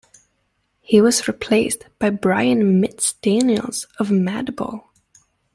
[0.79, 4.85] He was replaced by Brian "Mitts" Daniels of Madball.